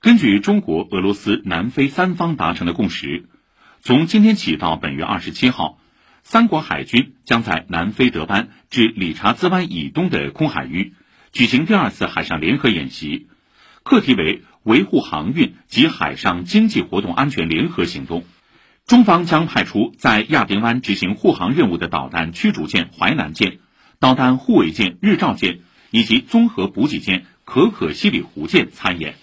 [0.00, 3.24] 根据中国俄罗斯南非三方达成的共识
[3.80, 5.80] 从今天起到本月二十七号
[6.22, 10.94] 三国海军将在南非德班至理查兹湾以东的空海域
[11.32, 13.26] 举行第二次海上联合演习
[13.82, 18.24] 课题为维护航运及海上经济活动安全联合行动。
[18.86, 23.58] 中方将派出在亚丁湾执行护航任务的导弹驱逐舰淮南舰
[23.98, 25.58] 导弹护卫舰日照舰
[25.90, 29.16] 以及综合补给舰可可西里湖舰参演。